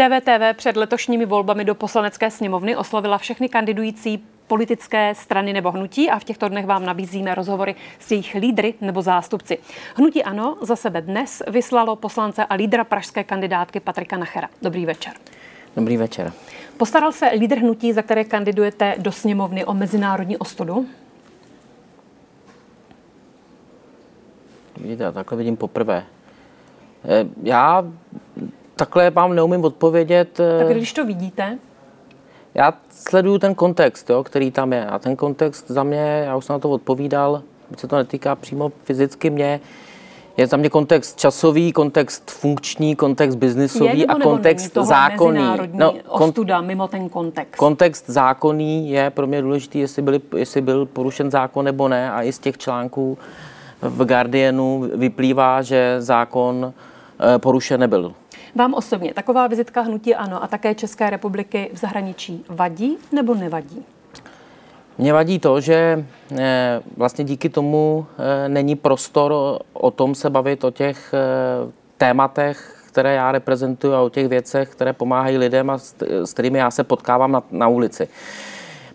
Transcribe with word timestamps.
DVTV 0.00 0.56
před 0.56 0.76
letošními 0.76 1.26
volbami 1.26 1.64
do 1.64 1.74
poslanecké 1.74 2.30
sněmovny 2.30 2.76
oslovila 2.76 3.18
všechny 3.18 3.48
kandidující 3.48 4.24
politické 4.46 5.14
strany 5.14 5.52
nebo 5.52 5.70
hnutí 5.70 6.10
a 6.10 6.18
v 6.18 6.24
těchto 6.24 6.48
dnech 6.48 6.66
vám 6.66 6.84
nabízíme 6.84 7.34
rozhovory 7.34 7.74
s 7.98 8.10
jejich 8.10 8.34
lídry 8.34 8.74
nebo 8.80 9.02
zástupci. 9.02 9.58
Hnutí 9.94 10.24
Ano 10.24 10.56
za 10.60 10.76
sebe 10.76 11.02
dnes 11.02 11.42
vyslalo 11.48 11.96
poslance 11.96 12.44
a 12.44 12.54
lídra 12.54 12.84
pražské 12.84 13.24
kandidátky 13.24 13.80
Patrika 13.80 14.16
Nachera. 14.16 14.48
Dobrý 14.62 14.86
večer. 14.86 15.12
Dobrý 15.76 15.96
večer. 15.96 16.32
Postaral 16.76 17.12
se 17.12 17.26
lídr 17.26 17.58
hnutí, 17.58 17.92
za 17.92 18.02
které 18.02 18.24
kandidujete 18.24 18.94
do 18.98 19.12
sněmovny 19.12 19.64
o 19.64 19.74
mezinárodní 19.74 20.36
ostudu? 20.36 20.86
Vidíte, 24.76 25.02
já 25.02 25.12
takhle 25.12 25.38
vidím 25.38 25.56
poprvé. 25.56 26.04
Eh, 27.04 27.24
já 27.42 27.84
takhle 28.80 29.10
vám 29.10 29.34
neumím 29.34 29.64
odpovědět. 29.64 30.40
Tak 30.58 30.68
když 30.68 30.92
to 30.92 31.04
vidíte? 31.06 31.58
Já 32.54 32.74
sleduju 32.90 33.38
ten 33.38 33.54
kontext, 33.54 34.10
jo, 34.10 34.24
který 34.24 34.50
tam 34.50 34.72
je. 34.72 34.86
A 34.86 34.98
ten 34.98 35.16
kontext 35.16 35.68
za 35.68 35.82
mě, 35.82 36.22
já 36.26 36.36
už 36.36 36.44
jsem 36.44 36.54
na 36.54 36.58
to 36.58 36.70
odpovídal, 36.70 37.42
se 37.76 37.86
to 37.86 37.96
netýká 37.96 38.34
přímo 38.34 38.72
fyzicky 38.84 39.30
mě, 39.30 39.60
je 40.36 40.46
za 40.46 40.56
mě 40.56 40.70
kontext 40.70 41.18
časový, 41.18 41.72
kontext 41.72 42.30
funkční, 42.30 42.96
kontext 42.96 43.38
biznisový 43.38 44.06
a 44.06 44.14
kontext 44.18 44.74
zákonný. 44.74 45.44
No, 45.72 45.94
ostuda 46.08 46.60
mimo 46.60 46.88
ten 46.88 47.08
kontext. 47.08 47.56
Kontext 47.56 48.10
zákonný 48.10 48.90
je 48.90 49.10
pro 49.10 49.26
mě 49.26 49.42
důležitý, 49.42 49.78
jestli, 49.78 50.02
byli, 50.02 50.20
jestli 50.36 50.60
byl 50.60 50.86
porušen 50.86 51.30
zákon 51.30 51.64
nebo 51.64 51.88
ne 51.88 52.12
a 52.12 52.22
i 52.22 52.32
z 52.32 52.38
těch 52.38 52.58
článků 52.58 53.18
v 53.82 54.04
Guardianu 54.04 54.90
vyplývá, 54.94 55.62
že 55.62 55.96
zákon 55.98 56.72
eh, 57.34 57.38
porušen 57.38 57.80
nebyl. 57.80 58.14
Vám 58.54 58.74
osobně 58.74 59.14
taková 59.14 59.46
vizitka 59.46 59.80
hnutí 59.80 60.14
ANO 60.14 60.42
a 60.42 60.46
také 60.46 60.74
České 60.74 61.10
republiky 61.10 61.70
v 61.72 61.78
zahraničí 61.78 62.44
vadí 62.48 62.96
nebo 63.12 63.34
nevadí? 63.34 63.84
Mně 64.98 65.12
vadí 65.12 65.38
to, 65.38 65.60
že 65.60 66.04
eh, 66.38 66.80
vlastně 66.96 67.24
díky 67.24 67.48
tomu 67.48 68.06
eh, 68.18 68.48
není 68.48 68.76
prostor 68.76 69.58
o 69.72 69.90
tom 69.90 70.14
se 70.14 70.30
bavit 70.30 70.64
o 70.64 70.70
těch 70.70 71.14
tématech, 71.98 72.76
které 72.88 73.14
já 73.14 73.32
reprezentuju 73.32 73.94
a 73.94 74.00
o 74.00 74.08
těch 74.08 74.28
věcech, 74.28 74.68
které 74.68 74.92
pomáhají 74.92 75.38
lidem 75.38 75.70
a 75.70 75.78
s 76.24 76.32
kterými 76.32 76.58
já 76.58 76.70
se 76.70 76.84
potkávám 76.84 77.32
na, 77.32 77.42
na 77.50 77.68
ulici. 77.68 78.08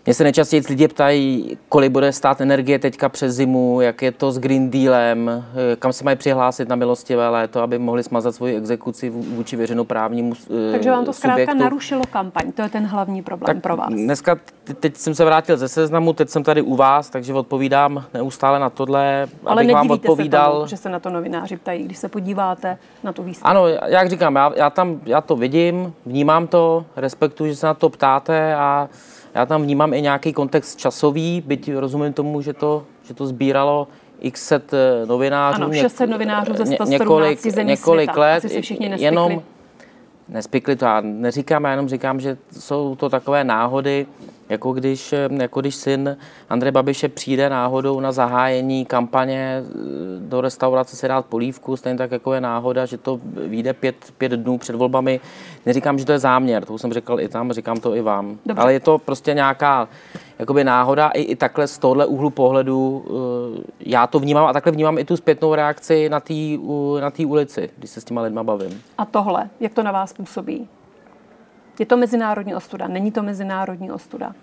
Mě 0.06 0.14
se 0.14 0.24
nejčastěji 0.24 0.62
lidi 0.68 0.88
ptají, 0.88 1.58
kolik 1.68 1.92
bude 1.92 2.12
stát 2.12 2.40
energie 2.40 2.78
teďka 2.78 3.08
přes 3.08 3.34
zimu, 3.34 3.80
jak 3.80 4.02
je 4.02 4.12
to 4.12 4.32
s 4.32 4.38
Green 4.38 4.70
Dealem, 4.70 5.44
eh, 5.72 5.76
kam 5.76 5.92
se 5.92 6.04
mají 6.04 6.16
přihlásit 6.16 6.68
na 6.68 6.76
milostivé 6.76 7.28
léto, 7.28 7.60
aby 7.60 7.78
mohli 7.78 8.02
smazat 8.02 8.34
svoji 8.34 8.56
exekuci 8.56 9.10
vůči 9.10 9.56
veřejnoprávnímu 9.56 10.32
eh, 10.68 10.72
Takže 10.72 10.90
vám 10.90 11.04
to 11.04 11.12
zkrátka 11.12 11.42
subjektu. 11.42 11.62
narušilo 11.62 12.02
kampaň, 12.10 12.52
to 12.52 12.62
je 12.62 12.68
ten 12.68 12.86
hlavní 12.86 13.22
problém 13.22 13.46
tak 13.56 13.62
pro 13.62 13.76
vás. 13.76 13.88
Dneska, 13.88 14.36
teď 14.80 14.96
jsem 14.96 15.14
se 15.14 15.24
vrátil 15.24 15.56
ze 15.56 15.68
seznamu, 15.68 16.12
teď 16.12 16.28
jsem 16.28 16.42
tady 16.42 16.62
u 16.62 16.76
vás, 16.76 17.10
takže 17.10 17.34
odpovídám 17.34 18.04
neustále 18.14 18.58
na 18.58 18.70
tohle, 18.70 19.26
Ale 19.44 19.62
abych 19.62 19.74
vám 19.74 19.90
odpovídal. 19.90 20.52
Se 20.52 20.56
tomu, 20.56 20.66
že 20.66 20.76
se 20.76 20.88
na 20.88 20.98
to 21.00 21.10
novináři 21.10 21.56
ptají, 21.56 21.84
když 21.84 21.98
se 21.98 22.08
podíváte 22.08 22.78
na 23.04 23.12
tu 23.12 23.22
výstavu. 23.22 23.50
Ano, 23.50 23.68
jak 23.86 24.10
říkám, 24.10 24.36
já, 24.36 24.52
já, 24.56 24.70
tam, 24.70 25.00
já 25.06 25.20
to 25.20 25.36
vidím, 25.36 25.92
vnímám 26.06 26.46
to, 26.46 26.84
respektuji, 26.96 27.50
že 27.50 27.56
se 27.56 27.66
na 27.66 27.74
to 27.74 27.88
ptáte 27.88 28.54
a 28.54 28.88
já 29.36 29.46
tam 29.46 29.62
vnímám 29.62 29.94
i 29.94 30.02
nějaký 30.02 30.32
kontext 30.32 30.78
časový, 30.78 31.42
byť 31.46 31.74
rozumím 31.74 32.12
tomu, 32.12 32.40
že 32.40 32.52
to, 32.52 32.84
že 33.02 33.14
to 33.14 33.26
sbíralo 33.26 33.88
x 34.20 34.46
set 34.46 34.72
eh, 34.72 35.06
novinářů. 35.06 35.62
Ano, 35.62 35.72
600 35.72 36.10
novinářů 36.10 36.52
ze 36.52 36.66
117 36.66 36.88
několik, 36.90 37.40
zemí 37.40 37.70
několik 37.70 38.10
světa. 38.10 38.20
let, 38.20 38.44
Asi 38.44 38.62
všichni 38.62 38.90
jenom 38.96 39.42
nespikli 40.28 40.76
to. 40.76 40.84
Já 40.84 41.00
neříkám, 41.00 41.64
já 41.64 41.70
jenom 41.70 41.88
říkám, 41.88 42.20
že 42.20 42.36
jsou 42.60 42.96
to 42.96 43.08
takové 43.08 43.44
náhody, 43.44 44.06
jako 44.48 44.72
když, 44.72 45.14
jako 45.30 45.60
když 45.60 45.74
syn 45.74 46.16
Andrej 46.48 46.72
Babiše 46.72 47.08
přijde 47.08 47.50
náhodou 47.50 48.00
na 48.00 48.12
zahájení 48.12 48.84
kampaně 48.84 49.62
eh, 49.62 49.72
do 50.20 50.40
restaurace 50.40 50.96
si 50.96 51.08
dát 51.08 51.26
polívku, 51.26 51.76
stejně 51.76 51.98
tak 51.98 52.10
jako 52.10 52.34
je 52.34 52.40
náhoda, 52.40 52.86
že 52.86 52.98
to 52.98 53.20
vyjde 53.24 53.72
pět, 53.72 53.96
pět 54.18 54.32
dnů 54.32 54.58
před 54.58 54.76
volbami. 54.76 55.20
Neříkám, 55.66 55.98
že 55.98 56.04
to 56.04 56.12
je 56.12 56.18
záměr, 56.18 56.64
to 56.64 56.78
jsem 56.78 56.92
říkal 56.92 57.20
i 57.20 57.28
tam, 57.28 57.52
říkám 57.52 57.76
to 57.76 57.94
i 57.94 58.00
vám. 58.00 58.38
Dobře. 58.46 58.62
Ale 58.62 58.72
je 58.72 58.80
to 58.80 58.98
prostě 58.98 59.34
nějaká 59.34 59.88
jakoby 60.38 60.64
náhoda 60.64 61.08
i, 61.08 61.22
i 61.22 61.36
takhle 61.36 61.66
z 61.66 61.78
tohle 61.78 62.06
úhlu 62.06 62.30
pohledu 62.30 63.04
uh, 63.08 63.64
já 63.80 64.06
to 64.06 64.18
vnímám 64.18 64.46
a 64.46 64.52
takhle 64.52 64.72
vnímám 64.72 64.98
i 64.98 65.04
tu 65.04 65.16
zpětnou 65.16 65.54
reakci 65.54 66.08
na 66.08 66.20
té 66.20 66.34
na 67.00 67.12
ulici, 67.26 67.70
když 67.78 67.90
se 67.90 68.00
s 68.00 68.04
těma 68.04 68.22
lidma 68.22 68.42
bavím. 68.42 68.82
A 68.98 69.04
tohle, 69.04 69.50
jak 69.60 69.74
to 69.74 69.82
na 69.82 69.92
vás 69.92 70.12
působí? 70.12 70.68
Je 71.78 71.86
to 71.86 71.96
mezinárodní 71.96 72.54
ostuda? 72.54 72.88
Není 72.88 73.12
to 73.12 73.22
mezinárodní 73.22 73.90
ostuda? 73.90 74.34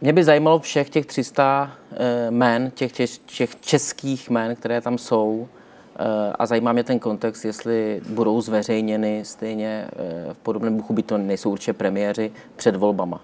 Mě 0.00 0.12
by 0.12 0.24
zajímalo 0.24 0.58
všech 0.58 0.90
těch 0.90 1.06
300 1.06 1.72
eh, 1.92 2.30
men, 2.30 2.70
těch, 2.70 2.92
těch, 2.92 3.18
těch 3.18 3.60
českých 3.60 4.30
men, 4.30 4.56
které 4.56 4.80
tam 4.80 4.98
jsou, 4.98 5.48
eh, 5.96 6.32
a 6.38 6.46
zajímá 6.46 6.72
mě 6.72 6.84
ten 6.84 6.98
kontext, 6.98 7.44
jestli 7.44 8.00
budou 8.08 8.40
zveřejněny 8.40 9.24
stejně 9.24 9.88
eh, 9.92 10.34
v 10.34 10.38
podobném 10.38 10.76
duchu, 10.76 10.92
by 10.92 11.02
to 11.02 11.18
nejsou 11.18 11.50
určitě 11.50 11.72
premiéři 11.72 12.32
před 12.56 12.76
volbama. 12.76 13.20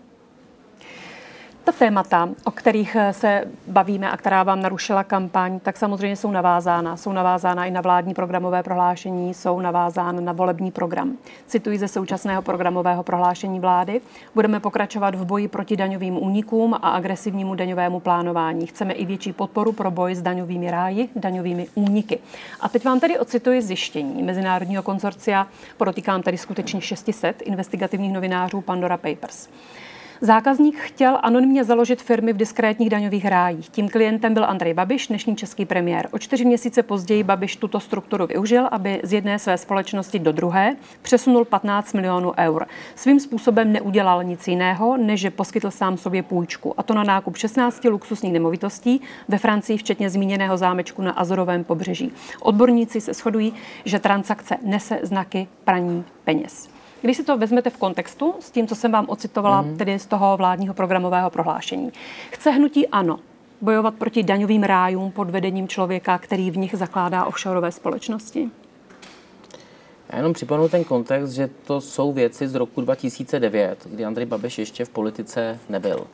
Ta 1.66 1.72
témata, 1.72 2.28
o 2.44 2.50
kterých 2.50 2.96
eh, 2.96 3.12
se 3.12 3.44
bavíme 3.66 4.10
a 4.10 4.16
která 4.16 4.42
vám 4.42 4.62
narušila 4.62 5.04
kampaň, 5.04 5.60
tak 5.60 5.76
samozřejmě 5.76 6.16
jsou 6.16 6.30
navázána. 6.30 6.96
Jsou 6.96 7.12
navázána 7.12 7.64
i 7.64 7.70
na 7.70 7.80
vládní 7.80 8.14
programové 8.14 8.62
prohlášení, 8.62 9.34
jsou 9.34 9.60
navázána 9.60 10.20
na 10.20 10.32
volební 10.32 10.70
program. 10.70 11.16
Cituji 11.46 11.78
ze 11.78 11.88
současného 11.88 12.42
programového 12.42 13.02
prohlášení 13.02 13.60
vlády. 13.60 14.00
Budeme 14.34 14.60
pokračovat 14.60 15.14
v 15.14 15.24
boji 15.24 15.48
proti 15.48 15.76
daňovým 15.76 16.22
únikům 16.22 16.74
a 16.74 16.90
agresivnímu 16.90 17.54
daňovému 17.54 18.00
plánování. 18.00 18.66
Chceme 18.66 18.92
i 18.92 19.06
větší 19.06 19.32
podporu 19.32 19.72
pro 19.72 19.90
boj 19.90 20.14
s 20.14 20.22
daňovými 20.22 20.70
ráji, 20.70 21.08
daňovými 21.16 21.68
úniky. 21.74 22.18
A 22.60 22.68
teď 22.68 22.84
vám 22.84 23.00
tady 23.00 23.18
ocituji 23.18 23.62
zjištění 23.62 24.22
Mezinárodního 24.22 24.82
konsorcia, 24.82 25.46
podotýkám 25.76 26.22
tady 26.22 26.38
skutečně 26.38 26.80
600 26.80 27.42
investigativních 27.42 28.12
novinářů 28.12 28.60
Pandora 28.60 28.96
Papers. 28.96 29.48
Zákazník 30.20 30.78
chtěl 30.78 31.18
anonymně 31.22 31.64
založit 31.64 32.02
firmy 32.02 32.32
v 32.32 32.36
diskrétních 32.36 32.90
daňových 32.90 33.24
rájích. 33.24 33.68
Tím 33.68 33.88
klientem 33.88 34.34
byl 34.34 34.44
Andrej 34.44 34.74
Babiš, 34.74 35.06
dnešní 35.06 35.36
český 35.36 35.64
premiér. 35.64 36.08
O 36.10 36.18
čtyři 36.18 36.44
měsíce 36.44 36.82
později 36.82 37.22
Babiš 37.22 37.56
tuto 37.56 37.80
strukturu 37.80 38.26
využil, 38.26 38.68
aby 38.70 39.00
z 39.02 39.12
jedné 39.12 39.38
své 39.38 39.58
společnosti 39.58 40.18
do 40.18 40.32
druhé 40.32 40.76
přesunul 41.02 41.44
15 41.44 41.92
milionů 41.92 42.32
eur. 42.38 42.66
Svým 42.94 43.20
způsobem 43.20 43.72
neudělal 43.72 44.24
nic 44.24 44.48
jiného, 44.48 44.96
než 44.96 45.20
že 45.20 45.30
poskytl 45.30 45.70
sám 45.70 45.96
sobě 45.96 46.22
půjčku. 46.22 46.74
A 46.76 46.82
to 46.82 46.94
na 46.94 47.04
nákup 47.04 47.36
16 47.36 47.84
luxusních 47.84 48.32
nemovitostí 48.32 49.00
ve 49.28 49.38
Francii, 49.38 49.78
včetně 49.78 50.10
zmíněného 50.10 50.56
zámečku 50.56 51.02
na 51.02 51.12
Azorovém 51.12 51.64
pobřeží. 51.64 52.12
Odborníci 52.40 53.00
se 53.00 53.14
shodují, 53.14 53.54
že 53.84 53.98
transakce 53.98 54.56
nese 54.62 54.98
znaky 55.02 55.48
praní 55.64 56.04
peněz. 56.24 56.75
Když 57.02 57.16
si 57.16 57.24
to 57.24 57.38
vezmete 57.38 57.70
v 57.70 57.76
kontextu 57.76 58.34
s 58.40 58.50
tím, 58.50 58.66
co 58.66 58.74
jsem 58.74 58.92
vám 58.92 59.06
ocitovala, 59.08 59.62
mm-hmm. 59.62 59.76
tedy 59.76 59.98
z 59.98 60.06
toho 60.06 60.36
vládního 60.36 60.74
programového 60.74 61.30
prohlášení, 61.30 61.92
chce 62.30 62.50
hnutí 62.50 62.88
ano 62.88 63.18
bojovat 63.60 63.94
proti 63.94 64.22
daňovým 64.22 64.62
rájům 64.62 65.10
pod 65.10 65.30
vedením 65.30 65.68
člověka, 65.68 66.18
který 66.18 66.50
v 66.50 66.56
nich 66.56 66.74
zakládá 66.74 67.24
offshoreové 67.24 67.72
společnosti? 67.72 68.50
Já 70.10 70.16
jenom 70.16 70.32
připomenu 70.32 70.68
ten 70.68 70.84
kontext, 70.84 71.32
že 71.32 71.50
to 71.66 71.80
jsou 71.80 72.12
věci 72.12 72.48
z 72.48 72.54
roku 72.54 72.80
2009, 72.80 73.86
kdy 73.90 74.04
Andrej 74.04 74.26
Babiš 74.26 74.58
ještě 74.58 74.84
v 74.84 74.88
politice 74.88 75.58
nebyl. 75.68 76.06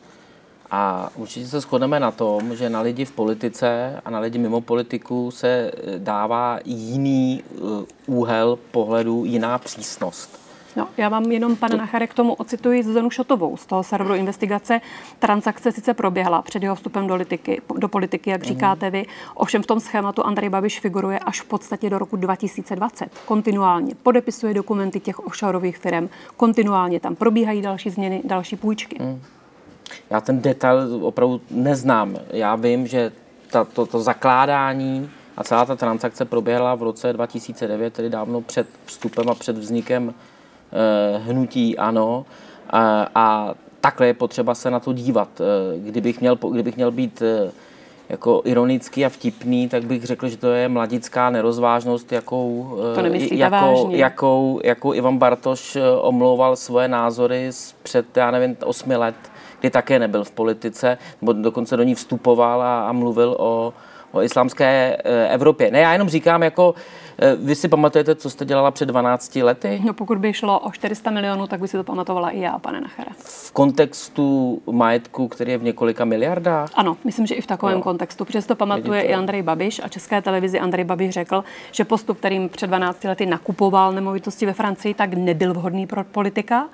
A 0.70 1.10
určitě 1.16 1.46
se 1.46 1.60
shodneme 1.60 2.00
na 2.00 2.10
tom, 2.10 2.56
že 2.56 2.70
na 2.70 2.80
lidi 2.80 3.04
v 3.04 3.12
politice 3.12 4.00
a 4.04 4.10
na 4.10 4.18
lidi 4.18 4.38
mimo 4.38 4.60
politiku 4.60 5.30
se 5.30 5.72
dává 5.98 6.58
jiný 6.64 7.42
eh, 7.44 7.58
úhel 8.06 8.58
pohledu, 8.70 9.24
jiná 9.24 9.58
přísnost. 9.58 10.41
No, 10.76 10.88
já 10.96 11.08
vám 11.08 11.24
jenom, 11.24 11.56
pane 11.56 11.76
Nachare, 11.76 12.06
k 12.06 12.14
tomu 12.14 12.34
ocituji 12.34 12.82
Zuzanu 12.82 13.10
Šotovou 13.10 13.56
z 13.56 13.66
toho 13.66 13.82
serveru 13.82 14.14
investigace. 14.14 14.80
Transakce 15.18 15.72
sice 15.72 15.94
proběhla 15.94 16.42
před 16.42 16.62
jeho 16.62 16.74
vstupem 16.74 17.06
do 17.06 17.14
politiky, 17.14 17.62
do 17.76 17.88
politiky 17.88 18.30
jak 18.30 18.42
říkáte 18.42 18.90
vy, 18.90 19.06
ovšem 19.34 19.62
v 19.62 19.66
tom 19.66 19.80
schématu 19.80 20.26
Andrej 20.26 20.48
Babiš 20.48 20.80
figuruje 20.80 21.18
až 21.18 21.40
v 21.40 21.44
podstatě 21.44 21.90
do 21.90 21.98
roku 21.98 22.16
2020. 22.16 23.10
Kontinuálně 23.26 23.94
podepisuje 24.02 24.54
dokumenty 24.54 25.00
těch 25.00 25.18
offshoreových 25.18 25.78
firm, 25.78 26.08
kontinuálně 26.36 27.00
tam 27.00 27.16
probíhají 27.16 27.62
další 27.62 27.90
změny, 27.90 28.22
další 28.24 28.56
půjčky. 28.56 28.96
Mm. 29.00 29.22
Já 30.10 30.20
ten 30.20 30.40
detail 30.40 31.06
opravdu 31.06 31.40
neznám. 31.50 32.16
Já 32.30 32.56
vím, 32.56 32.86
že 32.86 33.12
ta, 33.50 33.64
to, 33.64 33.86
to 33.86 34.00
zakládání 34.00 35.10
a 35.36 35.44
celá 35.44 35.64
ta 35.64 35.76
transakce 35.76 36.24
proběhla 36.24 36.74
v 36.74 36.82
roce 36.82 37.12
2009, 37.12 37.94
tedy 37.94 38.10
dávno 38.10 38.40
před 38.40 38.66
vstupem 38.84 39.28
a 39.28 39.34
před 39.34 39.58
vznikem 39.58 40.14
hnutí 41.18 41.78
ano. 41.78 42.26
A, 42.70 43.08
a 43.14 43.54
takhle 43.80 44.06
je 44.06 44.14
potřeba 44.14 44.54
se 44.54 44.70
na 44.70 44.80
to 44.80 44.92
dívat. 44.92 45.28
Eh, 45.40 45.78
kdybych 45.78 46.20
měl, 46.20 46.36
kdybych 46.36 46.76
měl 46.76 46.90
být 46.90 47.22
eh, 47.22 47.52
jako 48.08 48.42
ironický 48.44 49.04
a 49.04 49.08
vtipný, 49.08 49.68
tak 49.68 49.84
bych 49.84 50.04
řekl, 50.04 50.28
že 50.28 50.36
to 50.36 50.52
je 50.52 50.68
mladická 50.68 51.30
nerozvážnost, 51.30 52.12
jakou, 52.12 52.78
eh, 52.98 53.18
jakou, 53.30 53.90
jakou, 53.90 54.60
jakou 54.64 54.94
Ivan 54.94 55.18
Bartoš 55.18 55.76
eh, 55.76 55.90
omlouval 56.00 56.56
svoje 56.56 56.88
názory 56.88 57.50
před, 57.82 58.16
já 58.16 58.30
nevím, 58.30 58.56
osmi 58.64 58.96
let, 58.96 59.14
kdy 59.62 59.70
také 59.70 59.98
nebyl 59.98 60.24
v 60.24 60.30
politice, 60.30 60.98
nebo 61.20 61.32
dokonce 61.32 61.76
do 61.76 61.82
ní 61.82 61.94
vstupoval 61.94 62.62
a, 62.62 62.88
a 62.88 62.92
mluvil 62.92 63.36
o, 63.38 63.72
o 64.12 64.22
islámské 64.22 64.96
eh, 65.04 65.28
Evropě. 65.28 65.70
Ne, 65.70 65.80
já 65.80 65.92
jenom 65.92 66.08
říkám, 66.08 66.42
jako 66.42 66.74
vy 67.36 67.54
si 67.54 67.68
pamatujete, 67.68 68.14
co 68.14 68.30
jste 68.30 68.44
dělala 68.44 68.70
před 68.70 68.86
12 68.86 69.36
lety? 69.36 69.80
No 69.84 69.92
pokud 69.92 70.18
by 70.18 70.32
šlo 70.32 70.58
o 70.58 70.70
400 70.70 71.10
milionů, 71.10 71.46
tak 71.46 71.60
by 71.60 71.68
si 71.68 71.76
to 71.76 71.84
pamatovala 71.84 72.30
i 72.30 72.40
já, 72.40 72.58
pane 72.58 72.80
Nachere. 72.80 73.10
V 73.18 73.52
kontextu 73.52 74.58
majetku, 74.70 75.28
který 75.28 75.52
je 75.52 75.58
v 75.58 75.62
několika 75.62 76.04
miliardách? 76.04 76.70
Ano, 76.74 76.96
myslím, 77.04 77.26
že 77.26 77.34
i 77.34 77.40
v 77.40 77.46
takovém 77.46 77.76
no. 77.76 77.82
kontextu. 77.82 78.24
Přesto 78.24 78.56
pamatuje 78.56 79.00
Vidíte. 79.00 79.12
i 79.12 79.14
Andrej 79.14 79.42
Babiš 79.42 79.80
a 79.84 79.88
České 79.88 80.22
televizi 80.22 80.60
Andrej 80.60 80.84
Babiš 80.84 81.10
řekl, 81.10 81.44
že 81.72 81.84
postup, 81.84 82.18
kterým 82.18 82.48
před 82.48 82.66
12 82.66 83.04
lety 83.04 83.26
nakupoval 83.26 83.92
nemovitosti 83.92 84.46
ve 84.46 84.52
Francii, 84.52 84.94
tak 84.94 85.14
nebyl 85.14 85.54
vhodný 85.54 85.86
pro 85.86 86.04
politika 86.04 86.68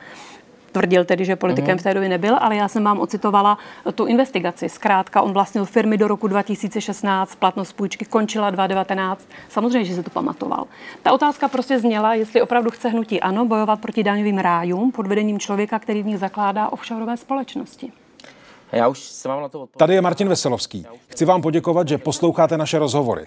Tvrdil 0.73 1.05
tedy, 1.05 1.25
že 1.25 1.37
politikem 1.37 1.73
mm. 1.75 1.79
v 1.79 1.83
té 1.83 1.95
době 1.95 2.09
nebyl, 2.09 2.37
ale 2.41 2.57
já 2.57 2.69
jsem 2.69 2.85
vám 2.85 3.01
ocitovala 3.01 3.59
tu 3.95 4.07
investigaci. 4.07 4.69
Zkrátka, 4.69 5.23
on 5.23 5.33
vlastnil 5.33 5.65
firmy 5.65 5.99
do 5.99 6.09
roku 6.09 6.29
2016, 6.29 7.35
platnost 7.35 7.73
půjčky 7.73 8.05
končila 8.05 8.51
2019. 8.51 9.29
Samozřejmě, 9.49 9.85
že 9.85 9.95
se 9.95 10.03
to 10.03 10.11
pamatoval. 10.11 10.65
Ta 11.03 11.13
otázka 11.13 11.49
prostě 11.49 11.79
zněla, 11.79 12.15
jestli 12.15 12.43
opravdu 12.43 12.71
chce 12.71 12.89
hnutí 12.89 13.21
ano 13.21 13.45
bojovat 13.45 13.81
proti 13.81 14.03
daňovým 14.03 14.39
rájům 14.39 14.93
pod 14.93 15.07
vedením 15.07 15.39
člověka, 15.39 15.79
který 15.79 16.03
v 16.03 16.07
nich 16.07 16.19
zakládá 16.19 16.69
offshoreové 16.69 17.17
společnosti. 17.17 17.93
Já 18.73 18.89
už 18.89 18.99
se 18.99 19.29
vám 19.29 19.43
na 19.43 19.49
to 19.49 19.61
odpověděl. 19.61 19.79
Tady 19.79 19.95
je 19.95 20.01
Martin 20.01 20.29
Veselovský. 20.29 20.87
Chci 21.09 21.25
vám 21.25 21.43
poděkovat, 21.43 21.89
že 21.89 21.99
posloucháte 21.99 22.59
naše 22.59 22.79
rozhovory. 22.79 23.27